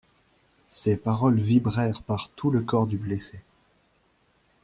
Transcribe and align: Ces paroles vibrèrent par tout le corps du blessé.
Ces 0.67 0.97
paroles 0.97 1.39
vibrèrent 1.39 2.01
par 2.01 2.29
tout 2.29 2.49
le 2.49 2.61
corps 2.63 2.87
du 2.87 2.97
blessé. 2.97 3.39